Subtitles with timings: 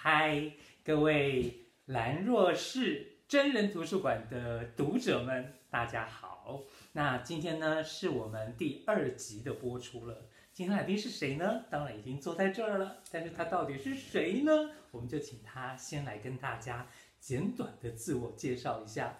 [0.00, 0.52] 嗨，
[0.84, 6.62] 各位兰若寺真人图书馆的读者们，大家好。
[6.92, 10.28] 那今天呢，是我们第二集的播出了。
[10.52, 11.64] 今天来宾是谁呢？
[11.68, 14.70] 当然已经坐在这儿了，但是他到底是谁呢？
[14.92, 16.86] 我们就请他先来跟大家
[17.18, 19.18] 简短的自我介绍一下。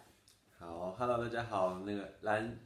[0.60, 2.56] 好，Hello，大家好，那个兰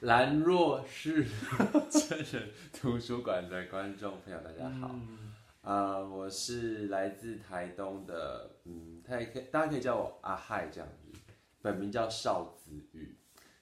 [0.00, 1.22] 兰若寺
[1.92, 4.88] 真人图书馆的观众朋友，大家好。
[4.90, 5.27] 嗯啊、
[5.68, 11.12] 呃，我是来自台东的，嗯，他也可以，大家可以叫我阿嗨这样子，
[11.60, 13.14] 本名叫邵子玉，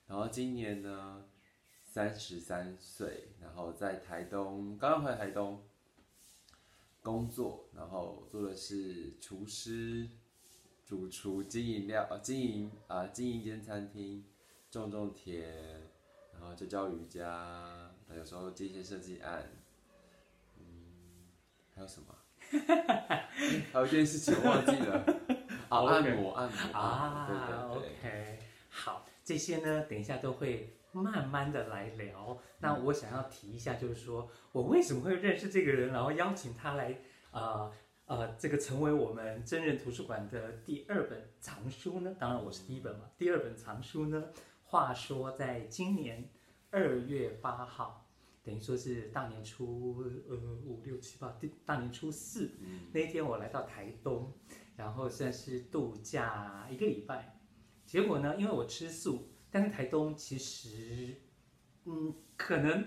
[0.07, 1.25] 然后今年呢
[1.83, 5.61] 三十三岁，然后在台东刚刚回台东
[7.03, 10.09] 工作，然后做的是厨师、
[10.85, 14.25] 主厨、经营料、经营啊经营一间餐厅，
[14.71, 15.43] 种种田，
[16.33, 19.51] 然后教教瑜伽，有时候接一些设计案。
[21.77, 22.07] 还有什么？
[23.71, 25.05] 还有一件事情我忘记了。
[25.69, 27.27] 啊，按摩，按摩啊。
[27.29, 27.77] 对对对。
[27.77, 28.39] OK，
[28.71, 32.39] 好，这些呢，等一下都会慢慢的来聊。
[32.61, 36.97] 那我想要提一下，就是说我为什么会认识这个人，然后邀请他来，
[37.31, 37.71] 呃
[38.07, 42.17] 呃，这个成为我们真人图书馆的第二本藏书呢？
[42.19, 43.11] 当然我是第一本嘛。
[43.19, 44.25] 第二本藏书呢，
[44.63, 46.31] 话说在今年
[46.71, 48.06] 二月八号。
[48.47, 54.33] 等于说是大年初呃五六七八，大年初四、嗯、那一天我来到台东，
[54.77, 57.41] 然后算是度假一个礼拜。
[57.85, 61.17] 结果呢，因为我吃素，但是台东其实，
[61.87, 62.85] 嗯，可能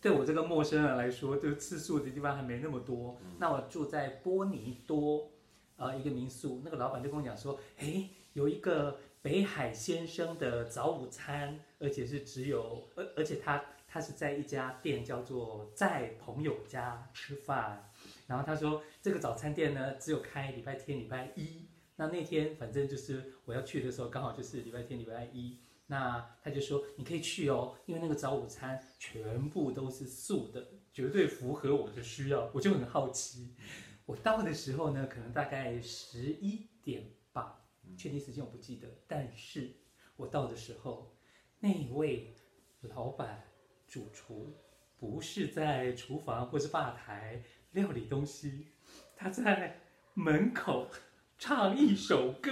[0.00, 3.18] 对我这个陌生人来说，就吃素的地方还没那么多。
[3.24, 5.32] 嗯、那我住在波尼多，
[5.74, 13.60] 呃，一个民宿，那个老板就跟我讲说，哎，有一个北海先生的早午餐，而且是只有，而而且他。
[13.92, 17.92] 他是在一家店叫做在朋友家吃饭，
[18.26, 21.68] 然后他说这个早餐店呢只有开礼拜天、礼拜一。
[21.96, 25.58] 那那天反正就是我要去的时候，刚好就是礼拜天、礼拜一。
[25.88, 32.50] 那他就说你可以去哦，因为那个早午餐全部都是素的，绝对符合我的需要。
[32.54, 33.54] 我就很好奇，
[34.06, 37.62] 我到的时候呢，可能大概十一点吧，
[37.98, 38.88] 确定时间我不记得。
[39.06, 39.70] 但是
[40.16, 41.14] 我到的时候，
[41.60, 42.34] 那位
[42.80, 43.51] 老板。
[43.92, 44.56] 主厨
[44.98, 47.42] 不是在厨房或是吧台
[47.72, 48.68] 料理东西，
[49.14, 49.80] 他在
[50.14, 50.88] 门口
[51.38, 52.50] 唱一首歌，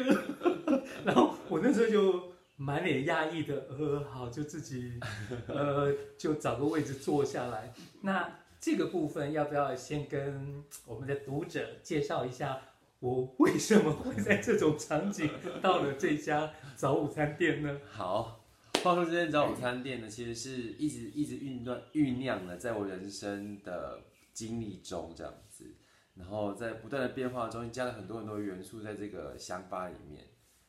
[1.03, 5.01] 然后我那时候就满脸讶异的，呃，好，就自己
[5.47, 7.73] 呃就找个位置坐下来。
[8.03, 8.31] 那
[8.61, 12.61] 这个部分要不要先跟我们的读者介绍一下，
[12.99, 15.31] 我为什么会在这种场景
[15.63, 17.81] 到了这家早午餐店呢？
[17.91, 18.40] 好。
[18.83, 25.77] 话说这间早午餐店呢，其实是一直一直酝酿酝酿的，在我人生的经历中这样子，
[26.15, 30.27] 然后在不断的变化中，加了很多很多元素在这个想法里面。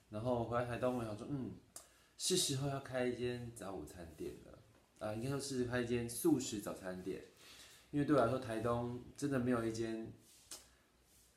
[0.09, 1.51] 然后回来台东，我想说，嗯，
[2.17, 4.59] 是时候要开一间早午餐店了，
[4.99, 7.23] 啊、应该说是开一间素食早餐店，
[7.91, 10.11] 因为对我来说，台东真的没有一间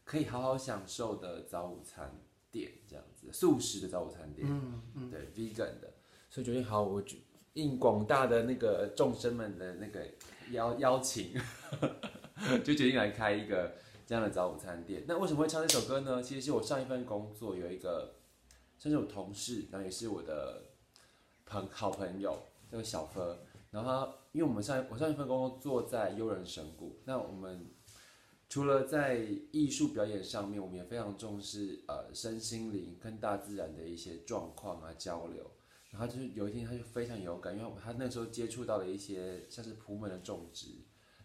[0.03, 2.21] 可以好好享受的早午餐
[2.51, 5.94] 店这样子，素食的早午餐店，嗯嗯，对，vegan 的。
[6.35, 7.17] 所以决定好，我就
[7.53, 10.05] 应广大的那个众生们的那个
[10.51, 11.33] 邀邀请，
[12.65, 13.73] 就决定来开一个
[14.05, 15.05] 这样的早午餐店。
[15.07, 16.21] 那为什么会唱这首歌呢？
[16.21, 18.17] 其实是我上一份工作有一个，
[18.81, 20.61] 甚至我同事，然后也是我的
[21.47, 22.33] 朋好朋友，
[22.69, 23.39] 叫做小柯。
[23.71, 27.65] 然后他，因为我们上我上一份工作坐在悠人神谷，那我们
[28.49, 35.49] 除了在艺术表演上面，我们也非常重视呃身心灵跟大自然的一些状况啊交流。
[35.97, 40.67] 然后就是有一天，他就非常有感，因为他那时候接触到了一些像是普门的种植，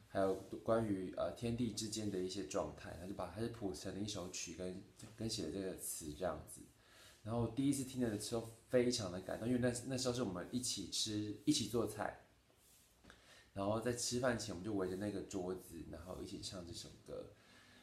[0.07, 4.84] 还有关于呃天地之间的一些状态，他就把他就谱成了一首曲跟
[5.16, 6.62] 跟写的这个词这样子。
[7.24, 12.28] 然后第一次听的时候非常的感动，因为那那时候是我们一起吃一起做菜，
[13.53, 17.34] 然后在吃饭前我们就围着那个桌子，然后一起唱这首歌，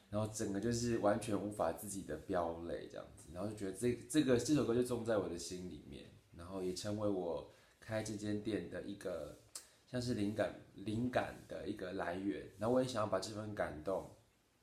[0.09, 6.11] 然后整个就是完全无法自己的飙泪这样子，然后就觉得这这个这首歌就种在我的心里面。
[6.37, 9.37] 然后也成为我开这间店的一个
[9.87, 12.45] 像是灵感灵感的一个来源。
[12.57, 14.15] 然后我也想要把这份感动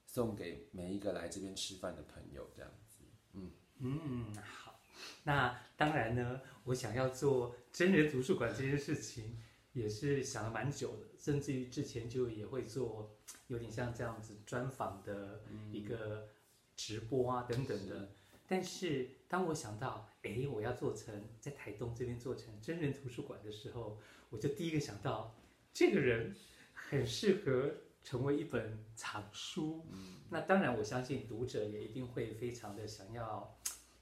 [0.07, 3.03] 送给每一个来这边吃饭的朋友，这样子。
[3.33, 4.81] 嗯嗯，好。
[5.25, 9.39] 那当然呢，我想要做真人图书馆这件事情，
[9.73, 13.17] 也是想了蛮久的，甚至于之前就也会做
[13.49, 15.43] 有点像这样子专访的
[15.73, 16.29] 一个
[16.77, 18.09] 直播啊等等的。
[18.47, 23.99] 但是当我想到，哎，我要做成在台东这边做成真人图书馆的时候，
[24.31, 25.35] 我就第一个想到，
[25.73, 26.35] 这个人
[26.73, 29.87] 很适合成为一本藏书。
[29.91, 33.57] 嗯，那当然，我相信读者也一定会非常的想要，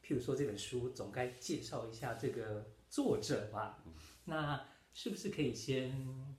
[0.05, 3.83] 譬如说这本书总该介绍一下这个作者吧。
[3.87, 3.93] 嗯，
[4.25, 6.37] 那是不是可以先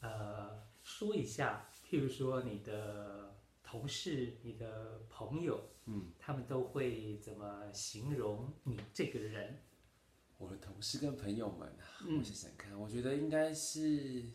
[0.00, 3.33] 呃说一下，譬如说你的
[3.74, 9.58] 同事、你的朋友，嗯，他们都会怎么形容你这个人？
[10.38, 14.26] 我的同事跟朋友们啊，我想想看，我觉得应该是，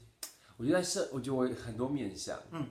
[0.58, 2.68] 我觉得在设，我觉得我有很多面相，嗯，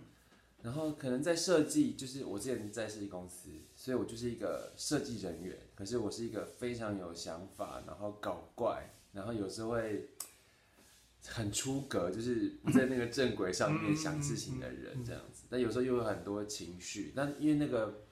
[0.61, 10.11] 然后可能在设计，就是我之前在设计公司，所以我就是一个设计人员，可是我是一个非常有想法，然后搞怪，然后有时候会
[11.25, 18.03] 很出格，就是不在那个正轨上面想事情的人这样子，那有时候又有很多情绪，但因为那个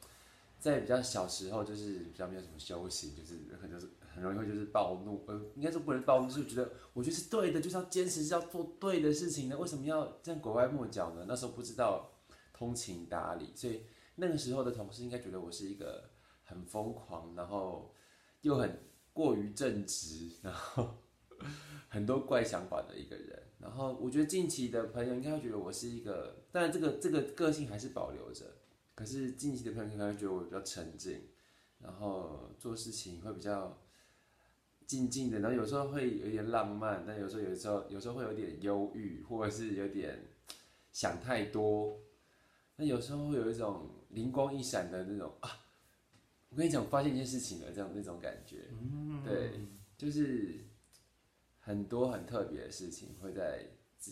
[0.58, 3.88] 在比较小时候就是比较没有什么修行，就是很就是。
[4.16, 9.58] 很容易会就是暴怒，呃，应该说不能暴怒，就是觉得我觉得是对的，就是要坚持是要做对的事情呢。
[9.58, 11.26] 为什么要这样拐弯抹角呢？
[11.28, 12.10] 那时候不知道
[12.54, 13.82] 通情达理，所以
[14.14, 16.08] 那个时候的同事应该觉得我是一个
[16.44, 17.94] 很疯狂，然后
[18.40, 20.96] 又很过于正直，然后
[21.86, 23.45] 很多怪想法的一个人。
[23.66, 28.44] 然后我觉得近期的朋友应该会觉得我是一个，当然这个这个个性还是保留着，
[28.94, 31.22] 可是近期的朋友应该会觉得我比较沉静，
[31.80, 33.76] 然后做事情会比较。
[34.86, 40.16] 静静的，然后有时候会有点浪漫，但有时候有时候有时候会有点忧郁，或者是有点
[40.92, 41.98] 想太多。
[42.76, 45.50] 那有时候会有一种灵光一闪的那种啊，
[46.50, 48.68] 我跟你讲，我发现一件事情了，这样那种感觉。
[49.24, 49.58] 对，
[49.98, 50.60] 就是
[51.66, 53.66] 很多很特别的事情会在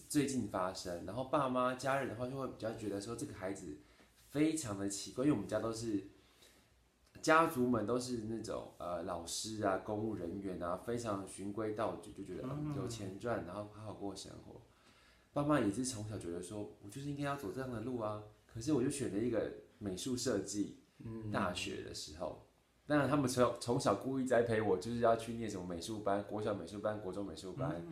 [0.09, 1.07] 最近发生。
[1.07, 3.79] 然后爸妈家人的话就会比较觉得说这个孩子
[4.31, 6.11] 非常的奇怪，因为我们家都是。
[7.23, 14.61] 家族们都是那种呃老师啊、公务人员啊，非常循规蹈矩，就觉得嗯有钱赚，然后好好过生活。
[15.33, 18.23] 爸妈也是从小觉得说，我就是应该要走这样的路啊。
[18.47, 20.81] 可是我就选了一个美术设计，
[21.33, 22.47] 大学的时候，
[22.87, 27.83] 当然他们从从小故意栽培我，就是要去念什么美术班，国小美术班、国中美术班，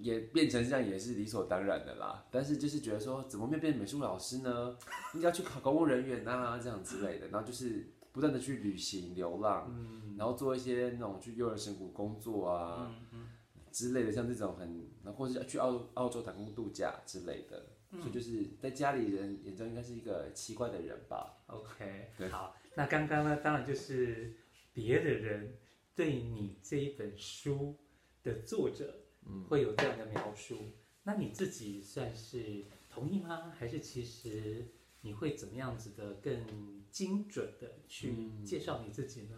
[0.00, 2.24] 也变成这样也是理所当然的啦。
[2.30, 4.76] 但是就是觉得说，怎么没变美术老师呢？
[5.14, 7.28] 应该要去考公务人员啊，这样之类的。
[7.28, 7.92] 然后就是。
[8.14, 13.26] 不断的去旅行、流浪，嗯、然后做一些那种去幼儿神谷工作啊、嗯嗯、
[13.70, 17.66] 之类的，像这种很，然后或者去澳澳洲打工度假之类的，嗯、
[18.00, 21.44] 所以就是在家里人眼中应该是一个奇怪的人吧。
[21.46, 24.34] OK，好，那刚刚呢，当然就是
[24.72, 25.56] 别的人
[25.94, 27.76] 对你这一本书
[28.22, 29.04] 的作者
[29.48, 30.72] 会有这样的描述，嗯、
[31.04, 33.52] 那你自己算是同意吗？
[33.58, 34.66] 还是其实？
[35.04, 39.36] 你会怎么样子的更精准的去介绍你自己呢？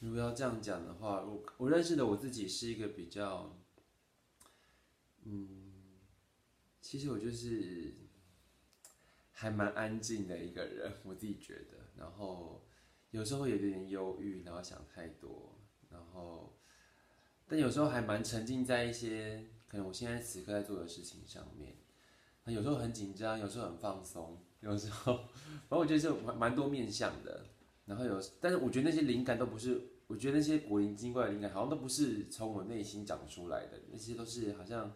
[0.00, 3.60] 嗯，如果要这样讲的话，我我认识的我自己是一个比较，
[5.24, 5.65] 嗯，
[6.86, 7.92] 其实我就是
[9.32, 11.78] 还蛮安静的一个人，我自己觉得。
[11.96, 12.64] 然后
[13.10, 15.58] 有时候有点忧郁，然后想太多，
[15.90, 16.56] 然后
[17.48, 21.74] 但有时候还蛮沉浸在一些可能我现在此刻在做的事情上面。
[22.44, 24.40] 有时候很紧张，有时候很放松。
[24.60, 25.16] 有时候，
[25.68, 27.46] 反正我觉得是蛮蛮多面向的，
[27.86, 34.94] 然后有，但是我觉得那些灵感都不是，我觉得那些古灵精怪的灵感好像都不是从我内心长出来的，那些都是好像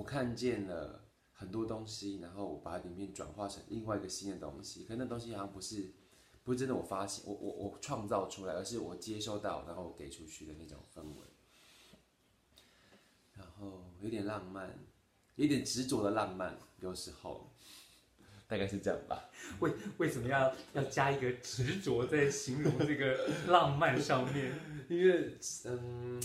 [0.00, 1.04] 我看见了
[1.34, 5.92] 很多东西，然后我把它里面转化成另外一个新的东西，可是那东西好像不是，
[6.42, 11.26] 不是真的我发现，我我我创造出来，而是我接收到然后我给出去的那种氛围，
[13.34, 14.74] 然后有点浪漫，
[15.36, 17.52] 有点执着的浪漫，有时候。
[18.48, 19.30] 大概是这样吧。
[19.60, 24.52] 为为什么要要加一个执着在形容这个浪漫上面？
[24.90, 26.20] 因为嗯，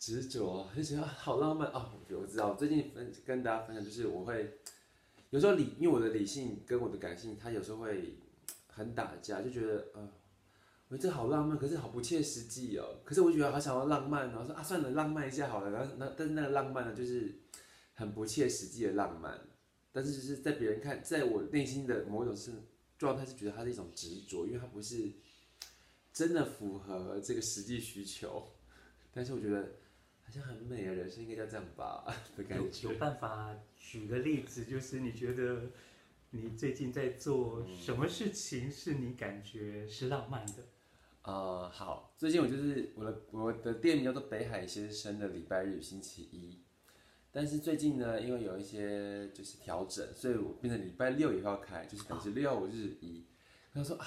[0.00, 1.92] 执着就觉得好浪漫哦。
[2.08, 4.58] 我知道，最近分跟大家分享就是我会
[5.28, 8.16] 有时候理，因为我的理性跟我的感性，它有时候会
[8.66, 10.10] 很打架，就觉得呃，
[10.88, 13.00] 我这好浪漫，可是好不切实际哦。
[13.04, 15.70] 可是我觉得好想要浪漫，然后说啊，算了，浪漫一下好了。
[15.70, 17.38] 然后那但是那个浪漫呢，就是
[17.92, 19.38] 很不切实际的浪漫。
[19.92, 22.52] 但是就是在别人看，在我内心的某一种是
[22.96, 25.12] 状态，是觉得它是一种执着，因为它不是
[26.10, 28.48] 真的符合这个实际需求。
[29.12, 29.68] 但是我觉得
[30.30, 32.04] 好像很美啊，人生应该要这样吧
[32.36, 32.86] 的感觉。
[32.86, 35.70] 有有办法举个例子，就是你觉得
[36.30, 40.52] 你最近在做什么事情是你感觉是浪漫的？
[41.22, 46.60] 呃，好，最近我就是我的我的店名叫做北海先生的礼拜日星期一。
[47.32, 53.24] 但是最近呢，因为有一些就是调整，所以我变成礼拜六也要开，就是等于是六日一。
[53.74, 54.06] 他说啊，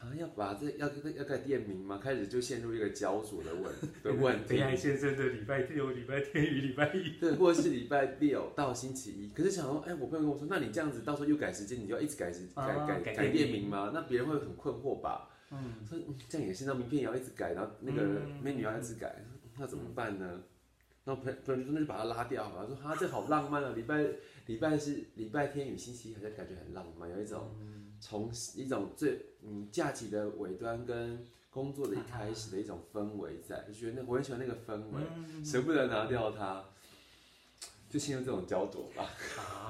[0.00, 2.00] 啊，要把这要要改店名吗？
[2.02, 3.64] 开始就陷入一个焦灼的问
[4.02, 4.44] 的 问题。
[4.48, 9.28] 北海先生的礼拜六、礼拜天与礼拜一， 对，或者是礼拜六到星期一。
[9.28, 13.90] 可是想说，哎，我朋友跟我说，那你这样子到时候又改时间，你就要一直改时改、啊、改改，改店名吗？
[13.92, 15.28] 那别人会很困惑吧？
[15.50, 18.02] 嗯，说这样也是，那名片也要一直改，然后那个
[18.42, 20.40] 美女要一直改，嗯、那怎么办呢？
[21.04, 22.66] 然后朋朋友就说，那就把它拉掉好了。
[22.66, 24.02] 说哈，这好浪漫啊，礼拜
[24.46, 27.54] 礼拜是礼拜天与星期一，好像感觉很浪漫，有一种。
[27.60, 36.64] 嗯从一种最嗯假期的尾端跟工作的一开始的一种氛围在，就觉得那我很喜欢那个氛围，嗯、舍不得拿掉它，
[37.88, 39.10] 就陷入这种焦灼吧。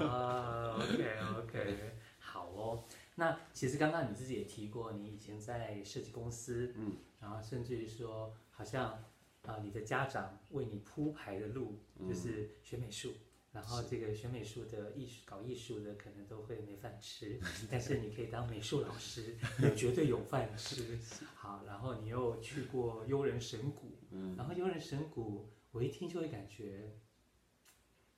[0.05, 2.83] 啊，OK OK，好哦。
[3.15, 9.01] 那其实刚刚你自己也提过，你以前在设计公司，嗯，然后甚至于说，好像啊、
[9.43, 13.13] 呃，你的家长为你铺排的路就是学美术。
[13.51, 17.37] 然后这个学美术的艺术搞艺术的可能都会没饭吃，
[17.69, 20.97] 但是你可以当美术老师， 你绝对有饭 吃。
[21.35, 23.97] 好，然后你又去过悠人神谷，
[24.37, 26.95] 然后悠人神谷，我一听就会感觉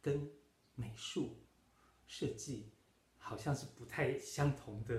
[0.01, 0.29] 跟
[0.75, 1.39] 美术
[2.05, 2.71] 设计
[3.17, 4.95] 好像是不太相同的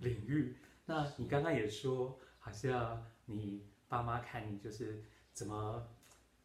[0.00, 0.56] 领域。
[0.86, 5.88] 那你刚刚也说，好像你爸妈看你就是怎么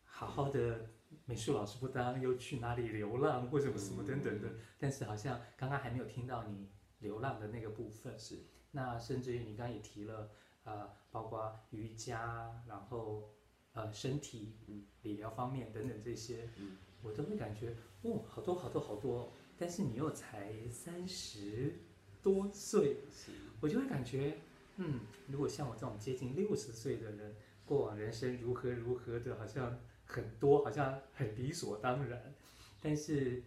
[0.03, 0.91] 好好的。
[1.26, 6.70] 美术老师不当，又去哪里流浪或者什么什么等等的，嗯、但是好像刚刚还没有听到你
[7.00, 8.18] 流浪的那个部分。
[8.20, 8.38] 是，
[8.72, 10.30] 那甚至于你刚刚也提了，
[10.66, 13.34] 呃，包括瑜伽，然后
[13.74, 14.54] 呃身体
[15.02, 19.32] 理疗方面等等这些，嗯、我都会感觉，哦，好多好多好多。
[19.58, 21.74] 但是你又才三十
[22.22, 23.32] 多岁，是
[23.62, 24.38] 我就会感觉，
[24.78, 27.36] 嗯，如果像我这种接近六十岁的人，
[27.66, 29.80] 过往人生如何如何的，好像。
[30.06, 32.34] 很多好像很理所当然，
[32.82, 33.44] 但是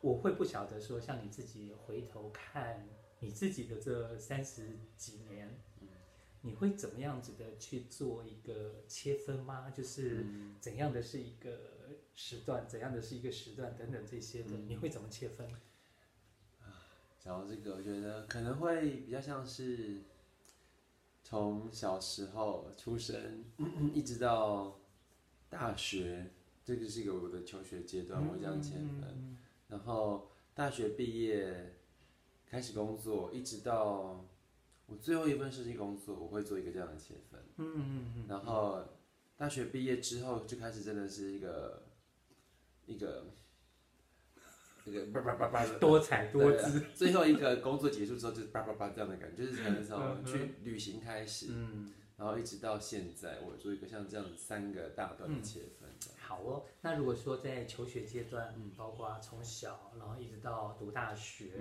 [0.00, 2.88] 我会不晓得说，像你自己回头看
[3.20, 5.60] 你自己的这三十几年，
[6.40, 9.70] 你会怎么样子的去做一个切分吗？
[9.70, 10.24] 就是
[10.58, 11.50] 怎样的是一个
[12.14, 15.46] 时段，怎样的是一个时段等等这些的，你会怎么切分？
[16.60, 16.80] 啊，
[17.20, 20.02] 讲到这个，我觉得可能会比较像是
[21.22, 23.44] 从小时候出生
[23.92, 24.80] 一直到。
[25.50, 26.30] 大学，
[26.64, 29.36] 这个是一个我的求学阶段，我会这样切分。
[29.68, 31.76] 然后大学毕业，
[32.46, 34.28] 开始工作，一直到
[34.86, 37.40] 我最后一份设计工作，我会做一个这样的切分。
[37.56, 38.24] 嗯嗯嗯。
[38.28, 38.84] 然后
[39.36, 41.82] 大学毕业之后，就开始真的是一个
[42.86, 43.26] 一个
[44.84, 46.80] 一个叭叭叭叭多彩多姿。
[46.94, 51.46] 最后一个工作结束之后，就是叭叭叭这样的感觉，就是从去旅行开始。
[51.50, 51.92] 嗯。
[52.18, 55.88] 然后一直到现在，我做一个像这样三个大段的切分。
[55.88, 56.12] 嗯。
[56.18, 61.52] 好哦，那如果说在求学阶段，嗯，包括从小然后一直到读大学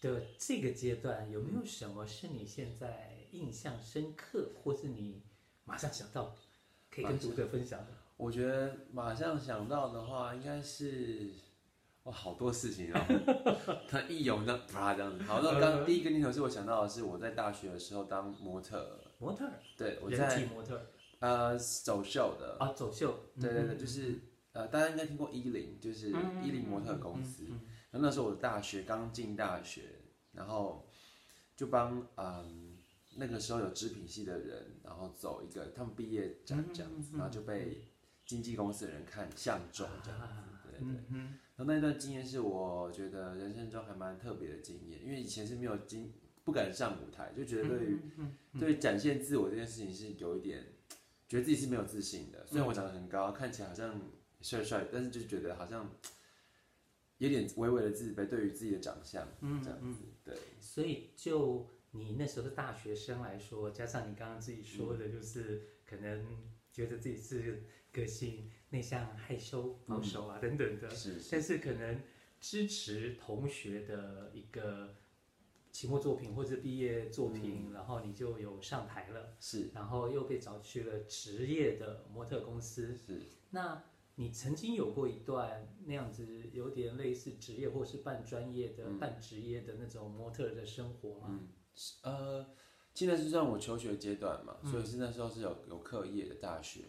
[0.00, 5.22] 的这个阶段，有没有什么是你现在印象深刻，或是你
[5.64, 6.34] 马上想到
[6.90, 7.86] 可以跟读者分享的？
[8.16, 11.30] 我觉得马上想到的话，应该是
[12.04, 13.06] 哇，好多事情啊，
[13.88, 15.22] 他一有那啪这样子。
[15.24, 18.98] 好，那刚第一个念头是我想到的是我在大学的时候当模特。
[19.18, 20.80] 模特，对，我在模特，
[21.18, 22.56] 呃，走秀的。
[22.58, 24.18] 啊，走秀，对对对，就是
[24.52, 26.08] 呃，大家应该听过伊林，就是
[26.42, 27.44] 伊林模特公司。
[27.90, 29.82] 然后那时候我大学刚进大学，
[30.32, 30.88] 然后
[31.54, 32.78] 就帮嗯
[33.16, 37.90] 那个时候有织品系的人，然后走一个他们毕业展这样子，然后就被
[38.24, 40.18] 经纪公司的人看相中这样
[40.62, 40.96] 子，对对。
[41.60, 46.10] 然后那一段经验是我觉得人生中还蛮特别的经验，因为以前是没有经。
[46.42, 47.98] 不敢上舞台，就觉得对于
[48.58, 50.64] 对于展现自我这件事情是有一点，
[51.28, 52.44] 觉得自己是没有自信的。
[52.46, 54.00] 虽然我长得很高，看起来好像
[54.40, 55.88] 帅帅，但是就觉得好像
[57.18, 60.00] 有点微微的自卑，对于自己的长相嗯这样子。
[60.24, 66.24] 对，所以就你那时候的大学生来说，加上你刚刚自己说的，就是可能
[66.72, 72.00] 觉得自己是个性内向、害羞、保守啊等等的，是，但是可能
[72.40, 74.96] 支持同学的一个。
[75.72, 83.22] 期末作品或者毕业作品，嗯、然后你就有上台了，是，然后又被找去了职业的模特公司，是。
[83.50, 83.80] 那
[84.16, 91.28] 你曾经有过一段那样子有点类似职业或是半专业的、嗯、半职业的那种模特的生活吗？
[91.30, 91.48] 嗯、
[92.02, 92.46] 呃，
[92.94, 96.82] 现在是算我求学阶段嘛，嗯、所以是那时候是有有课业的大学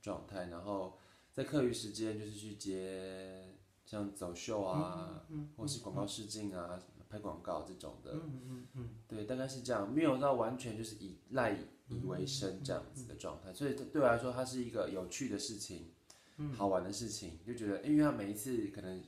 [0.00, 0.98] 状态，嗯、然后
[1.32, 5.24] 在课余时间就是去接像走秀啊，
[5.56, 6.78] 或是广告试镜啊。
[7.10, 8.14] 拍广告这种的，
[9.08, 11.58] 对，大概是这样，没有到完全就是以赖
[11.88, 13.14] 以为生这样子的。
[13.14, 15.86] 状态，所以对我来说，它是一个有趣的事情，
[16.36, 19.02] 嗯、好玩的事情，就觉得，因为它每一次可能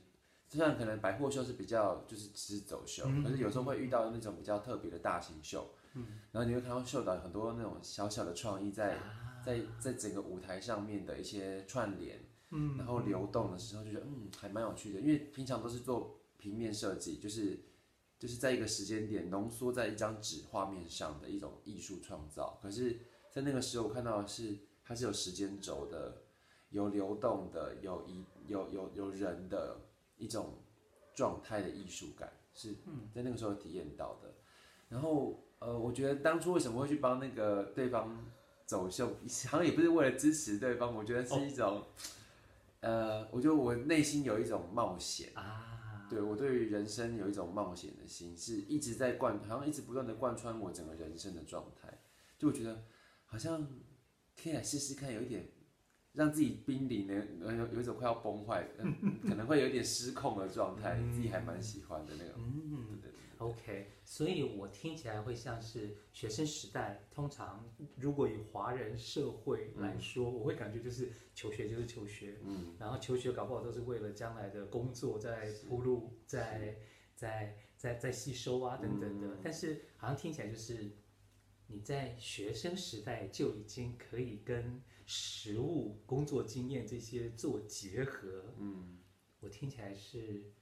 [0.49, 12.19] 虽然可能百货秀是比较就是只是走秀，嗯、可是有时候会遇到那种比较特别的大型秀，嗯，然后你会看到秀导很多那种小小的创意在、啊、在在整个舞台上面的一些串联，
[12.49, 17.59] 嗯，然后流动的时候就觉得嗯还蛮有趣的，因为平常都是做平面设计，就是
[18.17, 22.99] 就是在一个时间点浓缩在一张纸画面上的一种艺术创造，可是，
[23.31, 26.23] 在那个时候我看到的是它是有时间轴的，
[26.69, 29.87] 有流动的，有一有有有人的。
[30.17, 30.59] 一种
[31.15, 32.75] 状态的艺术感是
[33.11, 34.31] 在那个时候体验到的，
[34.87, 38.25] 然后呃，我觉得当初为什么会去帮那个对方
[38.65, 39.07] 走秀，
[39.47, 41.87] 好像也不是为了支持对方，我觉得是一种，哦、
[42.81, 52.01] 呃，我觉得我内心有一种冒险啊，对，我对于人生有一种冒险的心，是一直在贯，好像一直不断的贯穿我整个人生的状态，
[52.37, 52.83] 就我觉得
[53.25, 53.67] 好像
[54.41, 55.47] 可以来试试看，有一点。
[56.13, 58.67] 让自己濒临的，有有一种快要崩坏，
[59.23, 62.33] 可能会有点失控的状态，嗯、自己还蛮喜欢的那种。
[62.35, 62.99] 嗯。
[63.01, 63.10] 对对对
[63.41, 67.03] ，OK，所以我听起来会像是学生时代。
[67.11, 76.77] 通常如果以华人社会来说，嗯、我会感觉就是求学就是求学，嗯，然后求学搞不好都是为了将来的工作在铺路，在
[77.15, 79.27] 在在在吸收啊等等的。
[79.27, 80.91] 嗯、但是好像听起来就是
[81.67, 84.81] 你在学生时代就已经可以跟。
[85.13, 88.97] 实务工作经验这些做结合，嗯，
[89.41, 90.53] 我听起来是，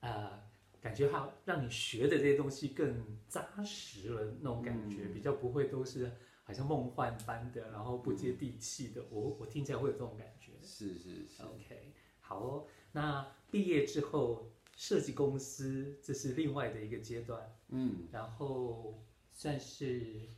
[0.00, 0.49] 啊、呃，
[0.80, 6.10] 感觉好让你学的这些东西更扎实了，那种感觉、嗯、比较不会都是
[6.42, 9.02] 好像梦幻般的，然后不接地气的。
[9.02, 10.52] 嗯、我我听起来会有这种感觉。
[10.62, 11.42] 是是是。
[11.42, 12.66] OK，好哦。
[12.92, 20.28] 那毕业之后，设计公司这是另外的一个阶段，嗯，然后算是。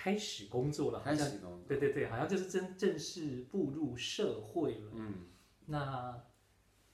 [0.00, 1.28] 开始工作了，好像
[1.66, 4.92] 对对对，好像就是真正式步入社会了。
[4.94, 5.26] 嗯，
[5.66, 6.24] 那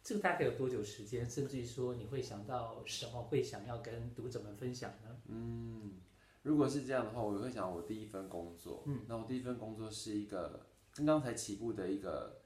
[0.05, 1.29] 这个大概有多久时间？
[1.29, 5.17] 甚至于说你会想到什么会想要跟读者们分享呢？
[5.27, 6.01] 嗯，
[6.43, 8.85] 如果是这样的话，我会想我第一份工作。
[8.87, 12.41] 嗯，那我第一份工作是一个刚刚才起步的一个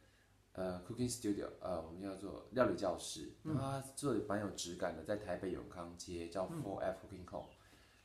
[0.53, 3.33] 呃 cooking studio，呃，我们叫做料理教室。
[3.43, 7.50] 嗯，然后它做的蛮有质感的，在台北永康街叫 Four F Cooking Home。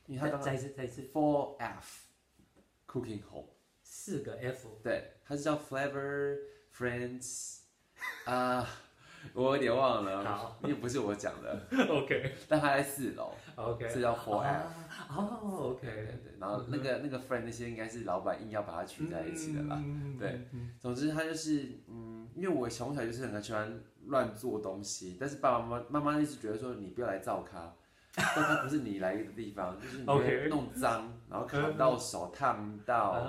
[0.06, 2.08] 因为它刚刚再一次再一次 Four F。
[2.86, 3.48] Cooking Home，
[3.82, 6.38] 四个 F，对，它是叫 Flavor
[6.72, 7.62] Friends，
[8.24, 8.66] 啊，uh,
[9.32, 14.68] 我有点忘了，好，因为不是我讲的， OK，但他在四楼，OK，是叫 Four F，
[15.08, 15.38] 哦
[15.70, 27.72] ，OK，对对，然后那个、嗯、那个 Friend 那些应该是老板硬要把它取在一起的啦，嗯、对，总之他就是，嗯，因为我从小就是很喜欢乱做东西，但是爸爸妈妈妈妈一直觉得说你不要来灶咖。
[28.16, 33.20] 但它不是你来的地方，就是你会弄脏.然后砍到手、烫到、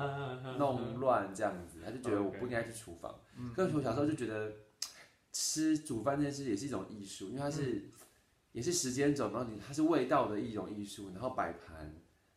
[0.60, 3.12] 弄乱这样子，他就觉得我不应该去厨房。
[3.56, 4.52] 可是.我小时候就觉得，
[5.38, 7.92] 吃煮饭这件事也是一种艺术，因为它是、嗯、
[8.54, 11.94] 也是时间轴，然后你它是味道的一种艺术，然后摆盘，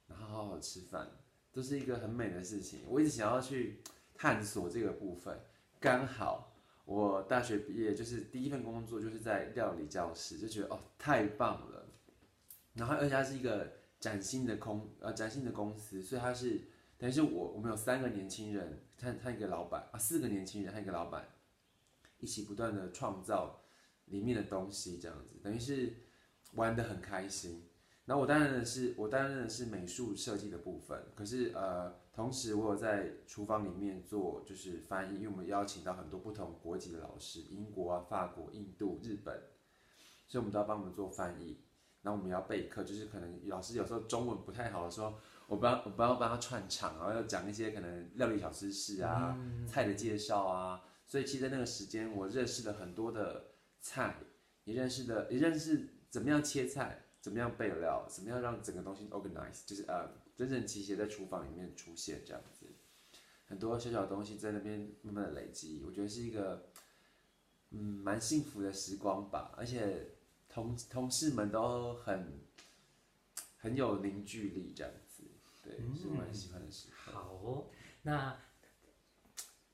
[0.08, 1.08] 然后好好吃饭，
[1.52, 2.80] 都是一个很美的事情。
[2.88, 3.80] 我一直想要去
[4.16, 5.38] 探索这个部分，
[5.78, 6.52] 刚好
[6.84, 11.86] 我大学毕业就是第一份工作就是在料理教室，就觉得哦太棒了。
[12.74, 16.62] 然后，而且它是一个崭新的空呃崭新的公司，所以它是
[16.98, 21.28] 等于是我我们有三个年轻人，他他一个老板啊，四个年轻人，他一个老板，
[22.18, 23.60] 一起不断的创造
[24.06, 25.94] 里面的东西，这样子等于是
[26.54, 27.64] 玩得很开心。
[28.04, 39.34] 然后我担任的是我担任的是美术设计的部分，可是呃同时我有在厨房里面做就是翻译，因为我们邀请到很多不同国籍的老师，英国啊、法国、印度、日本，
[40.26, 41.58] 所以我们都要帮我们做翻译。
[42.00, 45.14] 然后我们要备课，就是可能老师有时候中文不太好的时候，
[45.46, 50.82] 我帮我帮帮他串场，然后要讲一些可能料理小知识啊、嗯、菜的介绍啊。
[51.08, 53.46] 所以其实在那个时间，我认识了很多的
[53.80, 54.14] 菜，
[54.64, 62.66] 也认识的也认识怎么样切菜，怎么样备料，怎么样让整个东西 organize，就是呃整整齐齐在厨房里面出现这样子。
[63.46, 66.70] 很多小小的东西在那边慢慢的累积，我觉得是一个
[67.70, 70.14] 嗯蛮幸福的时光吧，而且。
[70.50, 72.40] 同同事们都很
[73.58, 75.22] 很有凝聚力，这样子，
[75.62, 76.88] 对，嗯、是我蛮喜欢的事。
[76.90, 77.66] 好哦，
[78.00, 78.34] 那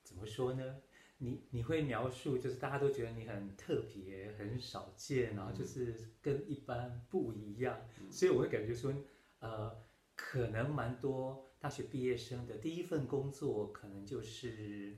[0.03, 0.83] 怎么说呢？
[1.19, 8.93] 你你会描述，就是大家都觉得你很特别、很少见，然后就是跟一般不一样，嗯、所以我会感觉说，
[9.39, 9.77] 呃，
[10.15, 14.97] 可能蛮多大学毕业生的第一份工作，可能就是，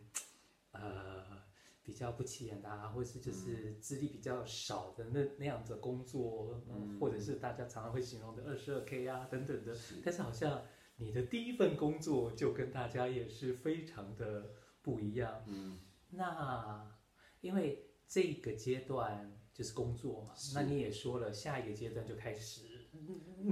[0.72, 1.44] 呃。
[1.86, 9.72] 比较不起眼的啊，或是就是资历比较少的那那样子的工作，嗯，或者是大家常常会形容的二十二 K 啊等等的。
[9.72, 10.64] 是但是好像
[10.96, 14.50] 你的第一份工作就跟大家也是非常的
[14.82, 15.44] 不一样。
[15.46, 15.78] 嗯，
[16.16, 16.96] 那
[17.40, 20.34] 因为这个阶段就是工作嘛。
[20.54, 22.64] 那你也说了，下一个阶段就开始。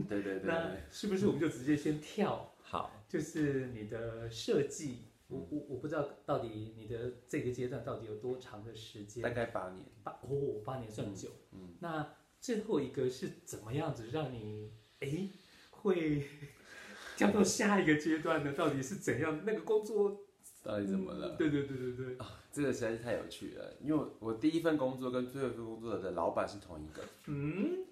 [0.09, 0.43] 对对对对。
[0.47, 2.55] 那是不是我们就直接先跳？
[2.63, 9.23] 好，就是你的设计，我我我不知道到底你的这个阶段到底有多长的时间？
[9.23, 9.87] 大概八年。
[10.03, 11.29] 八哦，八年算久。
[11.53, 11.61] 嗯。
[11.61, 15.29] 嗯，那最后一个是怎么样子让你哎
[15.71, 16.27] 会
[17.17, 18.53] 跳到下一个阶段呢？
[18.55, 19.43] 到底是怎样？
[19.45, 20.25] 那个工作
[20.65, 21.29] 到底怎么了？
[21.29, 22.17] 嗯、对对对对对。
[22.17, 27.03] 啊，这个实在是太有趣了，因为我第一份工作跟最后一份工作的老板是同一个。
[27.27, 27.85] 嗯。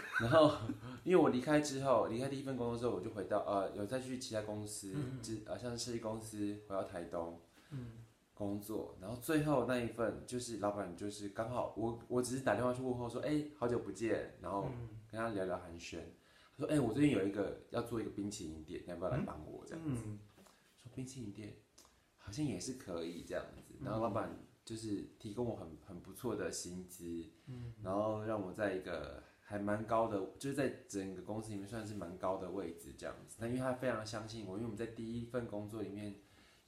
[0.20, 0.52] 然后，
[1.04, 7.40] 因为我离开之后，离开第一份工作之后，我就回到呃，有再去其他公司，嗯、呃，像设计公司，回到台东，
[7.70, 7.92] 嗯，
[8.34, 8.96] 工作。
[9.00, 14.70] 然后最后那一份就是老板，就是刚好我我只是打电话去问候说，哎，好久不见，然后
[15.10, 15.98] 跟他聊聊寒暄。
[16.58, 20.02] 他说，哎，我最近有一个要做一个冰淇淋店，你要不要来帮我这样子？
[20.06, 20.18] 嗯、
[20.82, 21.54] 说冰淇淋店
[22.30, 23.74] 好像也是可以这样子。
[23.82, 24.30] 然后老板
[24.64, 29.22] 就是提供我很很不错的薪资，嗯，然后让我在一个。
[29.50, 33.38] 还蛮高的，就是在整个公司里面算是蛮高的位置这样子。
[33.40, 36.14] 那因为他非常相信我，因为我们在第一份工作里面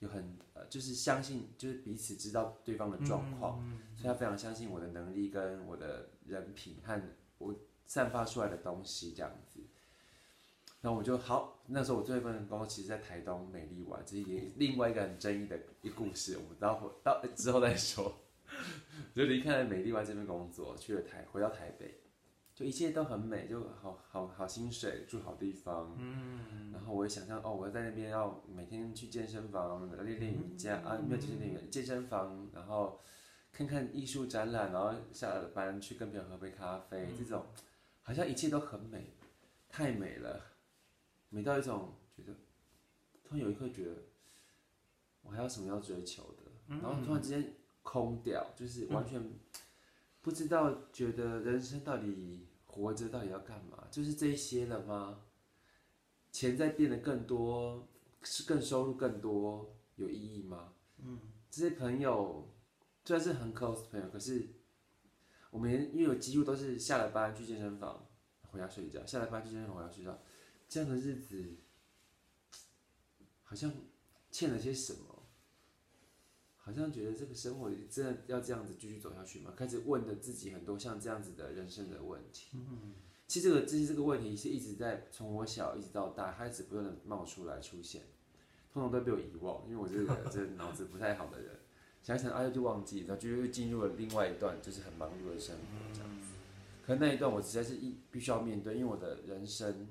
[0.01, 7.01] 有很呃，就是相信，就是彼此知道对方的状况，嗯嗯嗯、所以他非常相信我的能力跟我的人品和
[7.39, 7.55] 我
[7.87, 9.61] 散发出来的东西这样子。
[10.83, 14.25] 那我就好，那时候我最后一份工作其实在台东美丽湾，这是
[14.57, 18.13] 另外一个很争议的一个故事，我们到会到之后再说。
[19.15, 22.01] 就离开了美丽湾这边工作，去了台，回到台北。
[22.55, 25.97] 就一切都很美，就好好好薪水，住好地方。
[25.99, 33.01] 嗯，然后我也想象哦，我在那边要每天去健身房练练瑜伽啊，没有健身练健身房，然后
[33.51, 37.47] 看看艺术展览，然后下了班去跟别人喝杯咖啡，这种
[38.03, 39.17] 好像一切都很美，
[39.71, 40.39] 太美了，
[41.33, 42.33] 美到一种觉得，
[43.25, 44.03] 突然有一刻觉得，
[45.23, 46.43] 我还有什么要追求的？
[46.69, 49.21] 然后突然之间空掉，就是完全。
[50.21, 53.89] 不知道，觉得人生到底活着到底要干嘛？
[53.91, 55.21] 就是这些了吗？
[56.31, 57.89] 钱在变得更多，
[58.23, 60.75] 是更收入更多，有意义吗？
[60.99, 61.19] 嗯，
[61.51, 62.49] 这些朋友
[63.05, 64.47] 虽然是很 close 的朋友，可是
[65.51, 68.07] 我们因为有几乎都是下了班去健身房
[68.43, 70.17] 回家睡觉，下了班去健身房回家睡觉，
[70.73, 71.57] 这样的日子
[73.45, 73.71] 好像
[74.31, 75.01] 欠了些什么。
[76.57, 79.53] 好像觉得这个生活真的要这样子继续走下去吗？
[79.57, 82.51] 开始问的自己很多像这样子的人生的问题。
[82.55, 82.95] 嗯，
[83.27, 88.03] 其实这个这些这个问题是一直在从我小一直到大，开始不断的冒出来出现，
[88.73, 91.59] 通常都被我遗忘，因为我这个这脑子不太好的人，
[92.01, 96.29] 想想哎就忘记，然后就又进入了另外一段就是很忙碌的生活这样子。
[96.87, 99.89] 可那一段我实在是一必须要面对，因为我的人生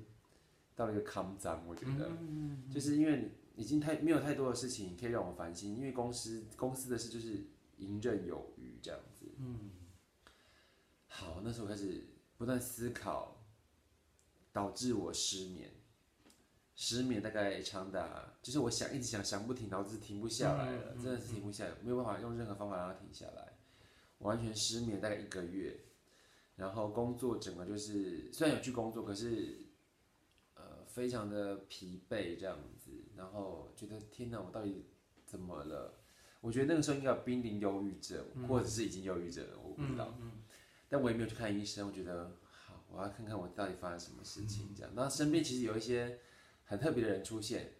[0.74, 2.10] 到了一个坎站，我觉得
[2.72, 3.32] 就是因为。
[3.54, 7.44] 已经太没有太多的事情可以让我烦心，因为公司公司的事就是
[7.76, 9.26] 游刃有余这样子。
[9.36, 9.70] 嗯，
[11.06, 12.02] 好，那时候开始
[12.38, 13.44] 不断思考，
[14.54, 15.70] 导致我失眠。
[16.74, 23.52] 失眠大概长达，就是我想一直想想不停，脑子停不下来了，真的是停不下来，没有办法用任何方法让它停下来，
[24.20, 25.78] 完全失眠大概一个月，
[26.56, 29.61] 然后工作整个就是虽然有去工作，可是呃
[30.92, 32.90] 非常的疲惫这样子。
[33.16, 34.84] 然后觉得天哪，我到底
[35.26, 35.94] 怎么了？
[36.40, 40.14] 我觉得那个时候应该有濒临忧郁症，嗯、或者是已经忧郁症了，我不知道。
[40.20, 40.42] 嗯嗯、
[40.88, 41.86] 但我也没有去看医生。
[41.86, 44.74] 我觉得好，我要看看我到底发生什么事情。
[44.74, 46.18] 这样，那身边其实有一些
[46.64, 47.72] 很特别的人出现，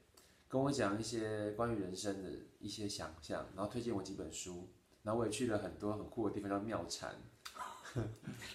[0.49, 4.69] 跟我讲一些关于人生的一些想象，然后推荐我几本书。
[5.03, 7.17] 然后我也去了很多很酷的地方，叫妙禅。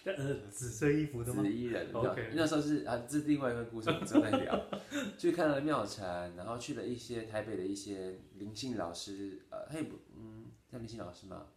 [0.04, 1.44] 呃，紫色衣服的吗？
[1.44, 2.30] 紫衣人，Okay.
[2.34, 4.66] 那时候是啊，这是另外一个故事，我们正在聊。
[5.18, 11.48] 去看了妙禅，然后去了一些台北的一些灵性老师，呃，他也不，嗯，叫灵性老师吗？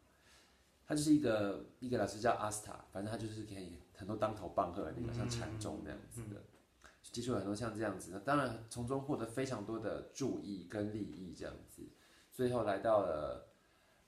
[0.87, 6.43] 他就是一个一个老师叫阿斯塔，反正他就是可以很多当头棒喝的那个，像禅宗那样子的，
[7.03, 11.83] 接触了很多像这样子那，当然从中获得非常多的注意跟利益这样子，
[12.33, 13.47] 最后来到了，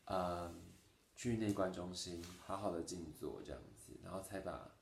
[0.04, 0.52] 呃。
[1.14, 4.75] 去内观中心，好好的静坐这样子，然后才把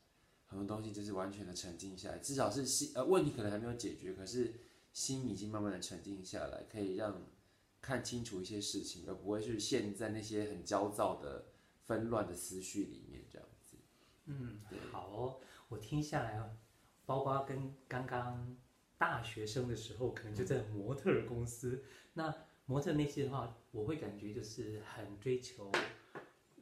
[0.47, 2.19] 很多东西就是完全的沉静下来。
[2.19, 4.55] 至少是心呃问题可能还没有解决，可是
[4.93, 7.23] 心已经慢慢的沉静下来，可以让
[7.81, 11.47] 看清楚一些事情，而不会是陷在那些很焦躁的
[11.85, 13.77] 纷乱的思绪里面这样子。
[14.27, 14.59] 嗯，
[14.90, 16.51] 好哦，我听下来哦，
[17.07, 18.57] 包括跟刚刚
[18.99, 22.35] 大学生的时候，可能就在模特儿公司，嗯、那
[22.66, 25.71] 模特那些的话，我会感觉就是很追求。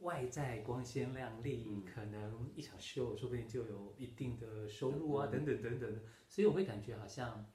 [0.00, 6.00] 外在光鲜亮丽，嗯、可能一场秀说不定就有一定的收入啊，嗯、等等等等。
[6.28, 7.46] 所以我会感觉好像，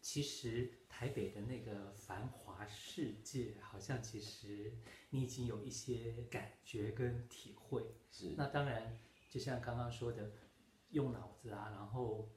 [0.00, 4.72] 其实台北的那个繁华世界，好像其实
[5.10, 7.82] 你已经有一些感觉跟体会。
[8.10, 8.34] 是。
[8.36, 10.30] 那当然，就像刚刚说的，
[10.90, 12.28] 用脑子啊，然后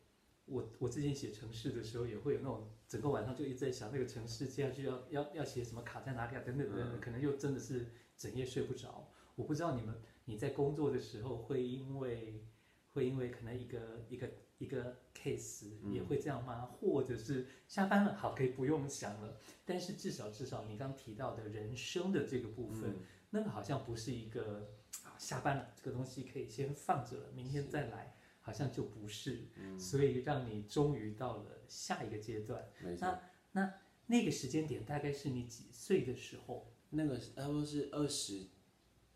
[0.45, 9.11] 我我之前写城市的时候，也会有那种整个晚上就一直在想那个城市接下去要要要写什么卡在哪里啊等等等等，可能又真的是整夜睡不着。
[9.36, 12.46] 我不知道你们你在工作的时候会因为
[12.94, 16.70] 会因为可能一个一个一个 case 也会这样吗？
[16.72, 23.00] 嗯、或者是下班了好可以不用想了，但是至少至少你刚提到的人生的这个部分，嗯、
[23.32, 24.70] 那个好像不是一个
[25.04, 32.63] 啊下班了这个东西可以先放着了，明天再来，好像就不是，嗯、所以让你终于到了下一个阶段。
[33.00, 33.20] 那
[33.54, 33.74] 那
[34.06, 36.67] 那个时间点大概是你几岁的时候？
[36.89, 38.46] 那个差不多是二十。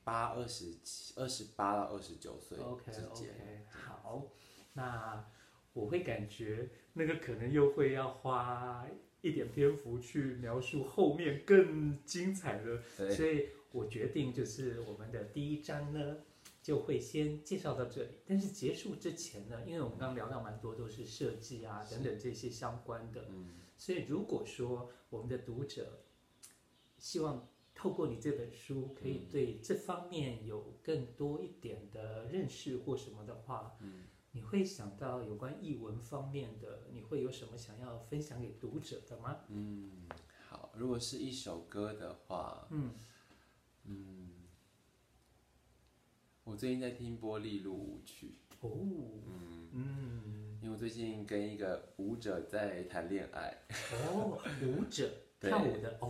[0.06, 4.28] 八二十七，二十八到二十九岁 OK OK，好，
[4.74, 5.26] 那
[5.74, 8.86] 我会感觉那个可能又会要花
[9.22, 16.18] 一点篇幅去描述后面更精彩的，所以我决定就是我们的第一章呢
[16.62, 18.10] 就会先介绍到这里。
[18.28, 26.04] 但是结束之前呢，因为我们刚刚聊到蛮多都是设计啊等等这些相关的，嗯，所以如果说我们的读者
[27.00, 27.50] 希望。
[27.76, 39.42] 透过你这本书，可以对这方面有更多一点的认识或什么的话，嗯，你会想到有关译文方面的，你会有什么想要分享给读者的吗？
[39.50, 40.08] 嗯，
[40.48, 42.92] 好，如果是一首歌的话，嗯。
[43.88, 44.30] 嗯，
[46.44, 48.72] 我最近在听《波丽露舞曲》哦，
[49.28, 49.70] 嗯。
[49.74, 53.56] 嗯，因为我最近跟一个舞者在谈恋爱。
[53.92, 55.12] 哦，舞者。
[55.50, 56.08] 跳舞的哦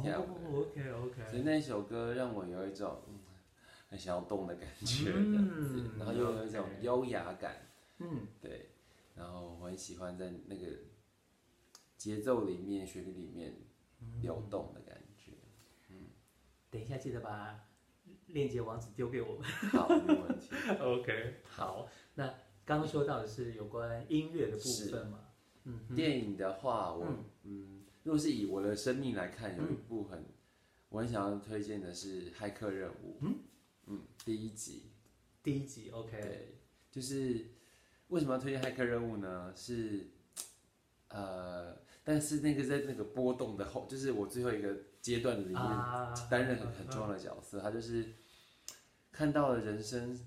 [0.53, 3.01] ，OK OK，所以那首歌让我有一种
[3.89, 7.55] 很想要动的感觉，这样子，然后又有一种优雅感，
[7.99, 8.69] 嗯，对，
[9.15, 10.67] 然后我很喜欢在那个
[11.97, 13.55] 节奏里面、旋律里面
[14.21, 15.31] 流动的感觉，
[15.89, 16.07] 嗯，
[16.69, 17.67] 等一下记得把
[18.27, 20.49] 链接网址丢给我们，好，没问题，
[20.81, 22.27] OK，好，那
[22.65, 25.19] 刚刚说到的是有关音乐的部分嘛，
[25.63, 27.05] 嗯，电影的话，我
[27.43, 27.84] 嗯。
[28.05, 30.25] 如果是以我的生命来看，有一部很，嗯、
[30.89, 33.13] 我很想要推荐的是《骇客任务》。
[33.21, 33.39] 嗯
[33.87, 34.91] 嗯，第一集。
[35.41, 36.21] 第一集，OK。
[36.21, 36.59] 对，
[36.91, 37.47] 就是
[38.09, 39.51] 为什么要推荐《骇客任务》呢？
[39.55, 40.11] 是，
[41.07, 45.55] 呃，但是那个在那个波动的后，就是我最后一个阶段里面
[46.29, 48.13] 担任很很重要的角色，他就是
[49.11, 50.19] 看到了人生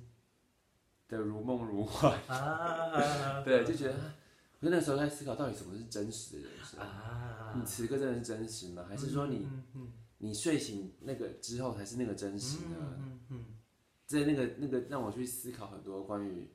[1.06, 3.94] 的如梦如幻啊， 对，就觉得。
[4.60, 6.80] 我那时候在思考，到底什么是真实的人生？
[6.80, 8.84] 啊，你此刻真的是真实吗？
[8.88, 9.48] 还是说你，
[10.18, 13.08] 你睡醒那个之后才是那个真实呢？
[14.06, 16.50] 在那个那个让我去思考很多关于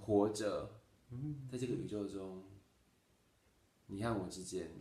[0.00, 0.80] 活着，
[1.50, 2.42] 在这个宇宙中，
[3.86, 4.72] 你和我之间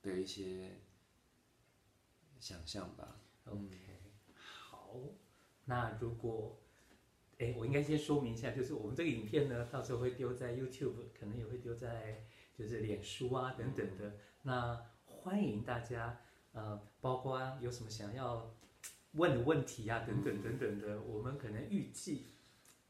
[0.00, 0.80] 的一些
[2.38, 3.20] 想象吧。
[3.44, 3.76] OK，
[4.34, 4.96] 好，
[5.64, 6.59] 那如果。
[7.40, 12.22] 哎，我应该先说明一下，就是我们这个影片呢，到时候会丢在 YouTube，可能也会丢在
[12.54, 14.12] 就是脸书啊等等的。
[14.42, 16.20] 那欢迎大家，
[16.52, 18.54] 呃，包括有什么想要
[19.12, 22.26] 问的问题啊等等等等的，我们可能预计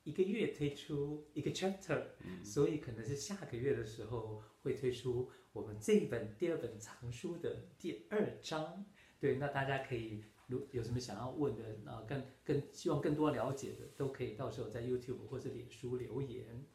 [0.03, 2.03] 一个月推出一个 chapter，
[2.43, 8.85] 所以可能是下个月的时候会推出我们这一本第二本藏书的第二章。
[9.21, 10.25] 对，那大家可以。
[10.51, 16.67] 如有什么想要问的，啊，更更希望更多了解的，都可以到时候在 YouTube 或者脸书留言。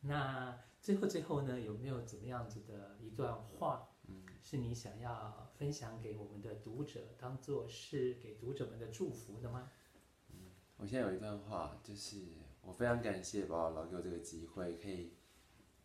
[0.00, 9.72] 那最后最后呢，有没有怎么样子的一段话，嗯是你想要分享给我们的读者，当做是给读者们的祝福的吗？
[10.30, 12.16] 嗯，我现在有一段话，就是
[12.62, 15.14] 我非常感谢宝宝老给我这个机会，可以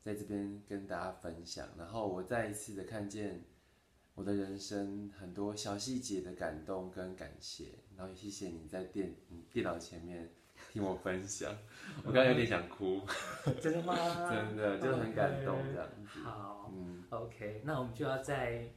[0.03, 3.43] 在这边跟大家分享，然后我再一次的看见。
[4.15, 9.15] 我的人生很多小细节的感动跟感谢，然后也谢谢你在电
[9.51, 10.29] 电脑前面
[10.71, 11.55] 听我分享，
[12.03, 13.01] 我刚刚有点想哭，
[13.61, 13.95] 真的吗？
[14.29, 16.19] 真的就很感动这样子。
[16.19, 18.67] 好，嗯，OK，那我们就要在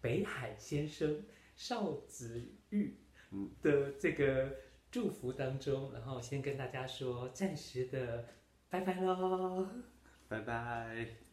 [0.00, 1.22] 北海先生
[1.54, 2.96] 邵子玉
[3.62, 4.50] 的这个
[4.90, 8.24] 祝福当中，然后先跟大家说暂时的
[8.70, 9.68] 拜拜喽，
[10.26, 11.29] 拜拜。